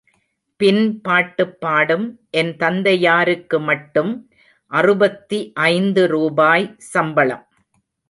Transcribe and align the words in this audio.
பின்பாட்டுப் 0.59 1.59
பாடும் 1.59 2.19
என் 2.31 2.57
தந்தையாருக்கு 2.57 3.59
மட்டும் 3.59 4.29
அறுபத்தி 4.71 5.51
ஐந்து 5.53 6.07
ரூபாய் 6.07 6.75
சம்பளம். 6.77 7.47